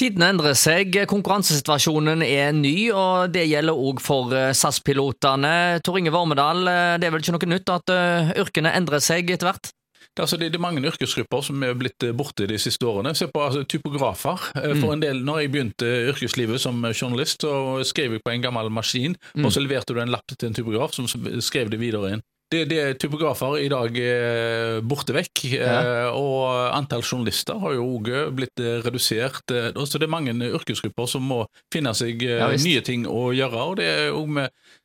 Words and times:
Tidene 0.00 0.30
endrer 0.32 0.54
seg, 0.56 0.94
konkurransesituasjonen 1.10 2.22
er 2.24 2.54
ny, 2.56 2.88
og 2.96 3.34
det 3.34 3.42
gjelder 3.50 3.76
òg 3.76 3.98
for 4.00 4.32
eh, 4.32 4.54
SAS-pilotene. 4.56 5.82
Tor 5.84 5.98
Inge 6.00 6.14
Vormedal, 6.14 6.62
eh, 6.72 6.94
det 6.96 7.08
er 7.08 7.12
vel 7.12 7.20
ikke 7.20 7.34
noe 7.36 7.50
nytt 7.50 7.72
at 7.74 7.92
uh, 7.92 8.30
yrkene 8.40 8.72
endrer 8.78 9.04
seg 9.04 9.28
etter 9.28 9.50
hvert? 9.50 9.68
Det, 10.00 10.24
altså, 10.24 10.38
det, 10.40 10.48
er 10.56 10.64
mange 10.64 10.80
yrkesgrupper 10.88 11.44
som 11.44 11.60
er 11.68 11.76
blitt 11.76 12.06
borte 12.16 12.48
de 12.48 12.56
siste 12.56 12.88
årene. 12.88 13.12
Se 13.12 13.28
på 13.28 13.44
altså, 13.44 13.66
typografer. 13.68 14.40
For 14.56 14.88
mm. 14.88 14.94
en 14.94 15.04
del, 15.04 15.20
når 15.26 15.42
jeg 15.42 15.52
begynte 15.52 15.92
yrkeslivet 16.14 16.64
som 16.64 16.80
journalist, 16.94 17.44
så 17.44 17.84
skrev 17.84 18.16
jeg 18.16 18.24
på 18.24 18.32
en 18.32 18.48
gammel 18.48 18.72
maskin, 18.72 19.18
mm. 19.36 19.44
og 19.44 19.52
så 19.52 19.60
leverte 19.60 19.92
du 19.92 20.00
en 20.00 20.16
lapp 20.16 20.32
til 20.32 20.48
en 20.48 20.56
typograf 20.56 20.96
som 20.96 21.12
skrev 21.44 21.68
det 21.68 21.82
videre 21.84 22.16
inn. 22.16 22.24
Det, 22.50 22.64
det 22.66 22.80
typografer 22.98 23.60
i 23.62 23.68
dag 23.70 23.94
er 24.02 24.80
borte 24.82 25.14
vekk, 25.14 25.44
ja. 25.52 25.76
Eh, 25.78 26.18
og 26.18 26.48
antall 26.74 27.04
journalister 27.04 27.60
har 27.62 27.76
jo 27.76 27.84
òg 27.94 28.10
blitt 28.34 28.62
eh, 28.62 28.80
redusert. 28.82 29.44
Eh, 29.54 29.70
så 29.86 30.00
det 30.00 30.08
er 30.08 30.14
mange 30.16 30.34
yrkesgrupper 30.34 31.06
som 31.10 31.28
må 31.30 31.44
finne 31.70 31.94
seg 31.94 32.26
ja, 32.26 32.50
nye 32.50 32.82
ting 32.86 33.06
å 33.06 33.30
gjøre. 33.36 33.62
og 33.70 33.78
det 33.78 33.86
er 33.86 34.06
jo 34.10 34.26
med 34.26 34.50
Eh, 34.50 34.79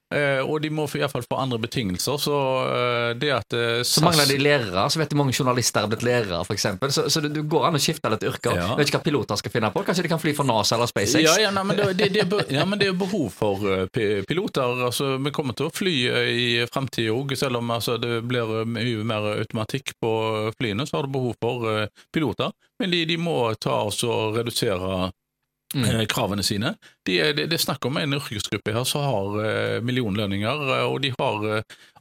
og 0.45 0.59
de 0.62 0.70
må 0.70 0.86
iallfall 0.86 1.23
få 1.26 1.38
andre 1.41 1.58
betingelser. 1.64 2.20
Så 2.22 2.36
eh, 2.70 3.12
det 3.20 3.32
at 3.34 3.55
eh, 3.58 3.82
SAS... 3.82 3.95
Så 3.98 4.04
mangler 4.05 4.30
de 4.30 4.38
lærere, 4.38 4.86
så 4.94 5.02
vet 5.02 5.12
du 5.12 5.18
mange 5.18 5.34
journalister 5.34 5.86
er 5.86 5.91
blitt 5.91 6.05
lærere, 6.05 6.44
f.eks. 6.45 6.68
Så, 6.94 7.08
så 7.09 7.23
det, 7.23 7.34
du 7.34 7.41
går 7.50 7.68
an 7.70 7.80
å 7.80 7.81
skifte 7.81 8.12
litt 8.14 8.26
yrker. 8.28 8.59
Ja. 8.59 8.68
Vet 8.78 8.91
ikke 8.91 9.02
hva 9.02 9.08
piloter 9.08 9.41
skal 9.41 9.55
finne 9.55 9.72
på. 9.73 9.84
Kanskje 9.88 10.05
de 10.05 10.12
kan 10.14 10.22
fly 10.22 10.36
for 10.38 10.48
NASA 10.48 10.78
eller 10.78 10.91
SpaceX? 10.91 11.26
Ja, 11.26 11.36
ja, 11.41 11.52
nei, 11.55 11.66
men 11.68 11.80
det, 11.80 11.90
det, 11.98 12.12
det, 12.16 12.45
ja, 12.54 12.68
men 12.70 12.81
det 12.81 12.91
er 12.91 13.00
behov 13.00 13.34
for 13.34 13.66
piloter. 14.30 14.86
Altså, 14.91 15.16
vi 15.18 15.34
kommer 15.36 15.58
til 15.58 15.72
å 15.72 15.73
fly 15.73 15.95
i 16.36 16.48
fremtiden 16.70 17.16
òg, 17.16 17.36
selv 17.40 17.59
om 17.59 17.76
altså, 17.76 17.98
det 18.02 18.22
blir 18.30 18.64
mye 18.70 19.03
mer 19.08 19.31
automatikk 19.40 19.95
på 20.02 20.14
flyene. 20.59 20.86
Så 20.88 21.00
har 21.00 21.09
du 21.09 21.16
behov 21.17 21.36
for 21.42 21.90
piloter. 22.14 22.53
Men 22.80 22.92
de, 22.92 23.06
de 23.09 23.17
må 23.20 23.38
ta 23.62 23.81
oss 23.88 24.03
og 24.06 24.38
redusere 24.38 25.09
mm. 25.75 25.85
Eh, 25.89 26.05
kravene 26.11 26.43
sine. 26.43 26.73
Det 27.05 27.34
de, 27.38 27.47
de 27.52 27.59
snakker 27.59 27.91
om 27.91 27.99
en 28.02 28.17
yrkesgruppe 28.17 28.73
her 28.75 28.88
som 28.88 29.03
har 29.05 29.36
uh, 29.39 29.83
millionlønninger, 29.86 30.63
uh, 30.72 30.86
og 30.88 31.02
de 31.03 31.11
har 31.17 31.45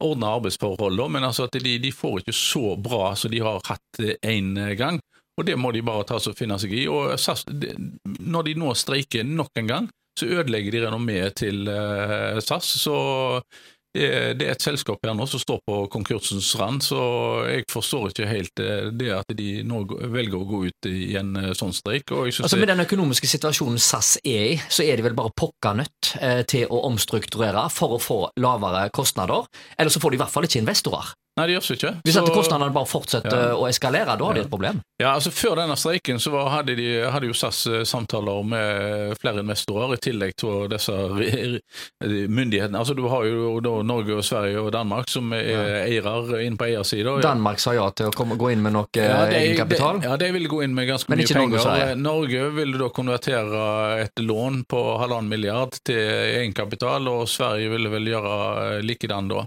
ordna 0.04 0.34
arbeidsforhold, 0.38 1.02
men 1.10 1.26
altså 1.26 1.48
at 1.48 1.58
de, 1.58 1.76
de, 1.82 1.92
får 1.92 2.22
ikke 2.22 2.36
så 2.38 2.76
bra 2.80 3.14
som 3.18 3.32
de 3.32 3.42
har 3.44 3.60
hatt 3.68 4.00
én 4.22 4.54
gang. 4.78 5.00
Og 5.34 5.46
det 5.48 5.58
må 5.58 5.72
de 5.74 5.82
bare 5.82 6.06
ta 6.06 6.20
og 6.20 6.38
finne 6.38 6.60
seg 6.62 6.72
i. 6.78 6.86
Og 6.86 7.18
SAS, 7.18 7.42
de, 7.50 7.72
når 8.22 8.48
de 8.48 8.58
nå 8.62 8.70
streiker 8.78 9.26
nok 9.26 9.58
en 9.58 9.70
gang, 9.70 9.88
så 10.14 10.28
ødelegger 10.30 10.76
de 10.76 10.82
renommeet 10.84 11.34
til 11.40 11.66
SAS. 12.38 12.68
Så 12.84 12.94
det, 13.94 14.34
det, 14.40 14.46
er 14.48 14.56
et 14.56 14.64
selskap 14.64 15.04
her 15.06 15.14
nå 15.14 15.26
som 15.30 15.40
står 15.40 15.60
på 15.66 15.76
konkursens 15.92 16.50
rand, 16.58 16.82
så 16.82 17.00
jeg 17.46 17.66
forstår 17.70 18.10
ikke 18.10 18.26
helt 18.26 18.62
eh, 18.62 18.88
det 18.90 19.10
at 19.14 19.34
de 19.38 19.48
nå 19.66 19.84
velger 19.86 20.38
å 20.40 20.48
gå 20.48 20.62
ut 20.66 20.88
i 20.90 21.14
en 21.20 21.34
eh, 21.38 21.52
sånn 21.54 21.74
streik. 21.76 22.10
altså 22.10 22.58
Med 22.58 22.72
den 22.72 22.82
økonomiske 22.84 23.30
situasjonen 23.30 23.78
SAS 23.78 24.16
er 24.26 24.48
i, 24.54 24.56
så 24.66 24.86
er 24.86 24.98
de 24.98 25.06
vel 25.06 25.16
bare 25.18 25.34
pokka 25.38 25.76
nødt 25.78 26.14
eh, 26.18 26.42
til 26.50 26.66
å 26.66 26.82
omstrukturere 26.90 27.68
for 27.70 27.94
å 27.94 28.02
få 28.02 28.20
lavere 28.42 28.88
kostnader, 28.94 29.46
eller 29.78 29.94
så 29.94 30.02
får 30.02 30.14
de 30.14 30.18
i 30.18 30.24
hvert 30.24 30.34
fall 30.34 30.48
ikke 30.50 30.64
investorer. 30.64 31.14
Nei, 31.34 31.48
det 31.48 31.56
gjør 31.56 31.64
seg 31.66 31.78
ikke. 31.80 31.90
Hvis 32.06 32.16
at 32.20 32.28
kostnadene 32.30 32.70
bare 32.74 32.86
fortsetter 32.86 33.40
ja. 33.40 33.54
å 33.58 33.66
eskalere, 33.66 34.14
da 34.14 34.26
har 34.28 34.36
de 34.36 34.42
et 34.44 34.50
problem? 34.50 34.76
Ja, 35.02 35.16
altså 35.16 35.32
Før 35.34 35.58
denne 35.58 35.74
streiken 35.74 36.20
så 36.22 36.30
var, 36.30 36.52
hadde, 36.52 36.76
de, 36.78 36.86
hadde 37.10 37.26
jo 37.26 37.34
SAS 37.34 37.64
eh, 37.66 37.80
samtaler 37.88 38.44
med 38.46 39.16
flere 39.18 39.42
investorer, 39.42 39.96
i 39.96 40.02
tillegg 40.04 40.36
til 40.38 40.68
disse 40.70 40.94
myndighetene. 42.04 42.78
Altså 42.78 42.94
Du 42.94 43.08
har 43.10 43.26
jo 43.26 43.56
da 43.64 43.72
Norge, 43.82 44.20
og 44.20 44.22
Sverige 44.26 44.62
og 44.62 44.70
Danmark 44.76 45.10
som 45.10 45.34
er 45.34 45.48
ja. 45.48 45.64
eiere 45.88 46.44
inn 46.44 46.58
på 46.60 46.68
eiersida. 46.68 47.16
Danmark 47.24 47.58
sa 47.62 47.74
ja 47.74 47.88
til 47.98 48.12
å 48.12 48.14
komme, 48.14 48.38
gå 48.38 48.52
inn 48.54 48.62
med 48.62 48.76
noe 48.76 48.86
ja, 48.94 49.24
egenkapital? 49.34 50.04
Ja, 50.06 50.14
de 50.20 50.30
ville 50.36 50.52
gå 50.52 50.62
inn 50.62 50.76
med 50.76 50.86
ganske 50.92 51.10
Men 51.10 51.24
mye 51.24 51.38
penger. 51.40 51.66
Norge, 51.66 51.98
Norge 51.98 52.44
ville 52.60 52.78
da 52.78 52.92
konvertere 52.94 53.66
et 54.04 54.22
lån 54.22 54.62
på 54.70 54.86
halvannen 55.02 55.34
milliard 55.34 55.82
til 55.82 55.98
egenkapital, 55.98 57.10
og 57.10 57.26
Sverige 57.30 57.74
ville 57.74 57.90
vel 57.90 58.14
gjøre 58.14 58.80
likedan 58.86 59.34
da. 59.34 59.42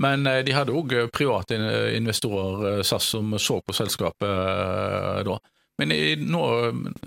Men 0.00 0.26
eh, 0.26 0.42
de 0.46 0.54
hadde 0.56 0.74
òg 0.76 0.94
eh, 0.96 1.08
private 1.12 1.58
investorer, 1.96 2.78
eh, 2.78 2.84
SAS, 2.86 3.10
som 3.14 3.34
så 3.38 3.60
på 3.64 3.74
selskapet 3.76 5.26
da. 5.28 5.38
Men 5.80 5.92
nå 6.28 6.40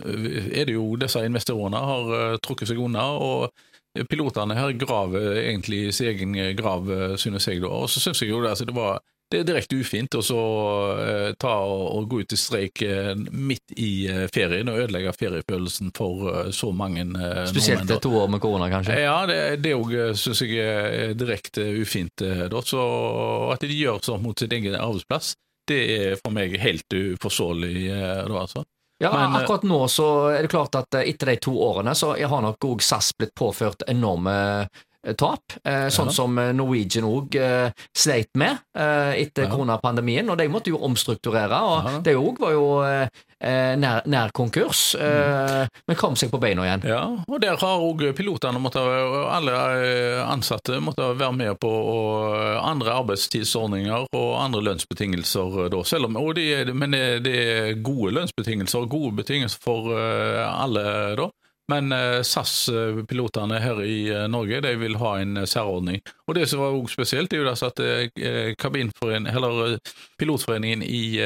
er 0.03 0.66
det 0.68 0.73
jo 0.73 0.96
disse 1.00 1.22
investorene 1.23 1.79
har 1.79 2.40
trukket 2.44 2.72
seg 2.72 2.79
unna, 2.81 3.03
og 3.13 4.07
pilotene 4.09 4.57
her 4.57 4.73
graver 4.75 5.38
egentlig 5.44 5.94
sin 5.96 6.09
egen 6.09 6.57
grav, 6.57 6.90
synes 7.22 7.46
jeg. 7.47 7.62
da. 7.63 7.69
Og 7.69 7.88
så 7.94 8.01
synes 8.01 8.23
jeg 8.23 8.34
jo 8.34 8.41
det, 8.41 8.50
altså, 8.50 8.66
det 8.68 8.75
var 8.75 9.00
det 9.35 9.44
er 9.44 9.47
direkte 9.50 9.78
ufint 9.79 10.16
å 10.16 10.22
så 10.23 10.41
eh, 11.01 11.29
ta 11.40 11.53
og, 11.68 12.07
gå 12.09 12.22
ut 12.23 12.35
i 12.35 12.40
streik 12.40 12.81
eh, 12.85 13.12
midt 13.16 13.75
i 13.75 14.07
eh, 14.12 14.25
ferien 14.34 14.69
og 14.72 14.85
ødelegge 14.85 15.13
feriefølelsen 15.18 15.91
for 15.96 16.51
så 16.56 16.72
mange 16.75 17.06
Spesielt 17.50 17.84
etter 17.85 18.01
to 18.03 18.13
år 18.22 18.29
med 18.31 18.41
korona, 18.44 18.69
kanskje? 18.72 18.97
Ja, 19.03 19.18
det 19.59 19.73
òg 19.75 19.91
syns 20.19 20.44
jeg 20.46 20.62
er 20.62 21.16
direkte 21.18 21.66
ufint. 21.81 22.22
Da. 22.22 22.62
Så 22.66 22.81
at 23.53 23.66
de 23.66 23.75
gjør 23.75 24.00
sånn 24.06 24.23
mot 24.23 24.40
sin 24.40 24.53
egen 24.56 24.78
arbeidsplass, 24.79 25.34
det 25.69 25.81
er 25.97 26.17
for 26.22 26.34
meg 26.35 26.56
helt 26.62 26.94
uforståelig. 26.94 27.75
da, 27.91 28.40
altså. 28.40 28.66
Ja, 29.03 29.12
Men, 29.12 29.35
akkurat 29.41 29.66
nå 29.67 29.79
så 29.91 30.07
er 30.31 30.46
det 30.46 30.53
klart 30.53 30.78
at 30.79 30.96
etter 31.02 31.34
de 31.34 31.40
to 31.44 31.57
årene 31.59 31.96
så 31.97 32.13
har 32.16 32.44
nok 32.46 32.69
òg 32.69 32.84
SAS 32.85 33.12
blitt 33.17 33.34
påført 33.35 33.84
enorme 33.91 34.35
tap, 35.13 35.53
eh, 35.63 35.88
sånn 35.93 36.09
som 36.13 36.38
eh, 36.41 36.51
Norwegian 36.55 37.05
òg 37.05 37.38
eh, 37.38 37.69
sleit 37.95 38.31
med 38.39 38.57
etter 38.75 39.47
koronapandemien. 39.51 40.27
Og 40.31 40.39
de 40.39 40.49
måtte 40.51 40.71
jo 40.73 40.81
omstrukturere, 40.83 41.59
og 41.61 42.01
det 42.05 42.16
òg 42.17 42.41
var 42.41 42.55
jo 42.55 42.66
nær, 43.45 44.05
nær 44.09 44.31
konkurs, 44.35 44.95
mm. 44.97 45.71
men 45.88 45.97
kom 45.99 46.16
seg 46.17 46.31
på 46.33 46.39
beina 46.41 46.66
igjen. 46.66 46.85
Ja, 46.89 47.01
og 47.27 47.41
der 47.43 47.59
har 47.61 47.83
òg 47.83 48.01
pilotene 48.17 48.59
måtte, 48.63 48.81
alle 48.81 49.55
ansatte 50.25 50.79
måtte 50.83 51.11
være 51.19 51.37
med 51.37 51.59
på 51.61 51.72
andre 52.57 52.95
arbeidstidsordninger 53.03 54.09
og 54.09 54.29
andre 54.41 54.63
lønnsbetingelser 54.72 55.69
da, 55.73 55.83
selv 55.87 56.09
om, 56.09 56.19
det, 56.35 56.73
men 56.73 56.97
det 57.25 57.35
er 57.35 57.73
gode 57.85 58.16
lønnsbetingelser 58.17 58.89
gode 58.91 59.13
betingelser 59.22 59.61
for 59.63 59.93
alle 59.95 60.87
da. 61.19 61.29
Men 61.72 61.92
eh, 61.92 62.22
SAS-pilotene 62.22 63.59
her 63.62 63.81
i 63.81 63.98
eh, 64.14 64.28
Norge 64.30 64.62
de 64.62 64.74
vil 64.78 64.98
ha 65.02 65.16
en 65.22 65.38
eh, 65.42 65.48
særordning. 65.50 66.02
Og 66.28 66.38
Det 66.38 66.46
som 66.50 66.62
var 66.62 66.76
også 66.78 67.00
spesielt, 67.00 67.34
er 67.34 67.42
jo 67.42 67.50
at 67.50 67.81
pilotforeningen 70.20 70.84
i 70.84 71.18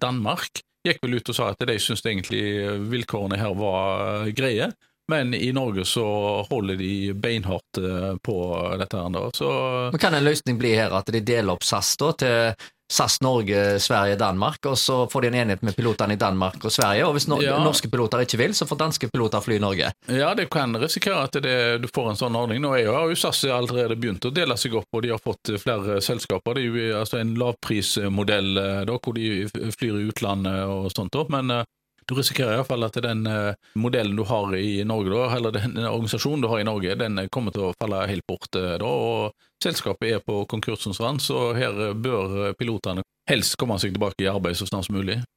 Danmark 0.00 0.62
gikk 0.84 0.98
vel 1.02 1.16
ut 1.16 1.30
og 1.30 1.36
sa 1.36 1.46
at 1.52 1.62
de 1.66 1.78
syntes 1.80 2.04
egentlig 2.04 2.42
vilkårene 2.90 3.38
her 3.40 3.54
var 3.56 4.26
greie. 4.36 4.68
Men 5.08 5.34
i 5.34 5.50
Norge 5.52 5.84
så 5.84 6.04
holder 6.48 6.78
de 6.80 7.12
beinhardt 7.12 7.80
på 8.24 8.36
dette. 8.80 8.96
her. 8.96 9.30
Så 9.36 9.48
Men 9.92 10.00
Kan 10.00 10.14
en 10.14 10.24
løsning 10.24 10.58
bli 10.58 10.74
her 10.74 10.94
at 10.96 11.12
de 11.12 11.20
deler 11.20 11.52
opp 11.52 11.64
SAS 11.64 11.96
da 12.00 12.12
til 12.12 12.54
SAS 12.94 13.18
Norge, 13.24 13.80
Sverige, 13.82 14.16
Danmark, 14.20 14.66
og 14.70 14.78
så 14.78 15.00
får 15.10 15.24
de 15.24 15.30
en 15.32 15.38
enighet 15.42 15.62
med 15.66 15.74
pilotene 15.76 16.14
i 16.14 16.20
Danmark 16.20 16.62
og 16.62 16.72
Sverige. 16.72 17.06
Og 17.08 17.16
hvis 17.16 17.26
no 17.30 17.40
ja. 17.42 17.56
norske 17.62 17.90
piloter 17.90 18.22
ikke 18.22 18.38
vil, 18.38 18.54
så 18.54 18.68
får 18.70 18.78
danske 18.84 19.08
piloter 19.10 19.42
fly 19.42 19.58
i 19.58 19.62
Norge. 19.64 19.90
Ja, 20.06 20.30
det 20.38 20.46
kan 20.54 20.76
risikere 20.78 21.24
at 21.26 21.38
det, 21.42 21.56
du 21.82 21.88
får 21.90 22.12
en 22.12 22.20
sånn 22.20 22.38
ordning. 22.38 22.62
Nå 22.62 22.74
er 22.78 22.86
jo 22.86 23.18
SAS 23.18 23.42
allerede 23.50 23.98
begynt 23.98 24.24
å 24.28 24.32
dele 24.34 24.56
seg 24.60 24.76
opp, 24.78 24.90
og 24.94 25.02
de 25.02 25.10
har 25.10 25.22
fått 25.22 25.56
flere 25.60 25.98
selskaper. 26.04 26.54
Det 26.54 26.62
er 26.62 26.70
jo 26.70 27.00
altså 27.00 27.18
en 27.18 27.34
lavprismodell 27.40 28.62
eh, 28.62 28.82
da, 28.86 28.98
hvor 28.98 29.18
de 29.18 29.72
flyr 29.74 29.98
i 29.98 30.06
utlandet 30.12 30.62
og 30.70 30.92
sånt. 30.94 31.18
Men 31.34 31.50
eh, 31.50 31.66
du 32.08 32.14
risikerer 32.18 32.58
iallfall 32.58 32.86
at 32.86 32.98
den 33.04 33.26
eh, 33.30 33.56
modellen 33.80 34.16
du 34.18 34.24
har 34.28 34.54
i 34.58 34.84
Norge, 34.86 35.12
da, 35.14 35.26
eller 35.36 35.56
den 35.56 35.78
organisasjonen 35.80 36.44
du 36.44 36.50
har 36.52 36.60
i 36.60 36.68
Norge, 36.68 36.98
den 37.00 37.24
kommer 37.32 37.54
til 37.54 37.68
å 37.68 37.74
falle 37.80 38.04
helt 38.10 38.26
bort. 38.28 38.50
da, 38.52 38.84
og 38.84 39.32
Selskapet 39.64 40.10
er 40.12 40.20
på 40.20 40.42
konkursens 40.50 41.00
rand, 41.00 41.22
så 41.24 41.54
her 41.56 41.94
bør 41.96 42.52
pilotene 42.58 43.04
helst 43.30 43.56
komme 43.56 43.78
seg 43.80 43.94
tilbake 43.94 44.26
i 44.26 44.28
arbeid 44.28 44.58
så 44.58 44.68
snart 44.68 44.88
som 44.88 44.98
mulig. 44.98 45.22